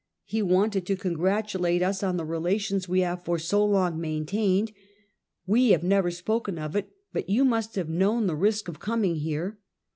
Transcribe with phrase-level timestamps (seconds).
[0.25, 4.71] He wanted to congratulate us on the relations we have for so long maintained.
[5.45, 9.17] We have never spoken of it, but you must have known the risk of coming
[9.17, 9.59] here.